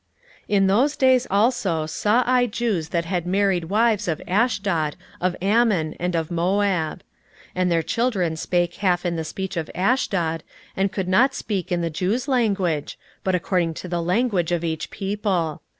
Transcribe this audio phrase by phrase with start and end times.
[0.49, 5.35] 16:013:023 In those days also saw I Jews that had married wives of Ashdod, of
[5.43, 7.03] Ammon, and of Moab:
[7.49, 10.41] 16:013:024 And their children spake half in the speech of Ashdod,
[10.75, 14.89] and could not speak in the Jews' language, but according to the language of each
[14.89, 15.61] people.